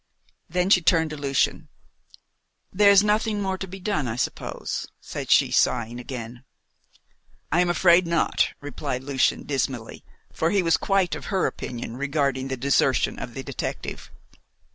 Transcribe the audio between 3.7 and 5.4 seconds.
done, I suppose," said